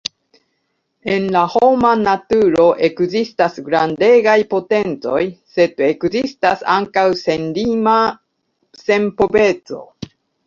En 1.15 1.25
la 1.33 1.41
homa 1.55 1.89
naturo 2.05 2.63
ekzistas 2.87 3.59
grandegaj 3.67 4.35
potencoj, 4.55 5.21
sed 5.57 5.85
ekzistas 5.89 6.65
ankaŭ 6.79 7.05
senlima 7.21 7.99
senpoveco. 8.89 9.85